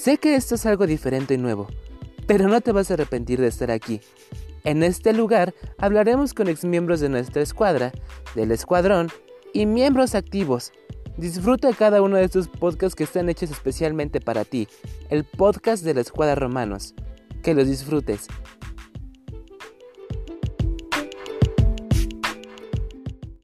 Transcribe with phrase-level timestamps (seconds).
[0.00, 1.68] Sé que esto es algo diferente y nuevo,
[2.26, 4.00] pero no te vas a arrepentir de estar aquí.
[4.64, 7.92] En este lugar hablaremos con exmiembros de nuestra escuadra,
[8.34, 9.08] del escuadrón
[9.52, 10.72] y miembros activos.
[11.18, 14.68] Disfruta cada uno de estos podcasts que están hechos especialmente para ti,
[15.10, 16.94] el podcast de la escuadra Romanos.
[17.42, 18.26] Que los disfrutes.